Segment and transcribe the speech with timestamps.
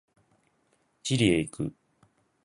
[1.03, 1.75] チリへ行く。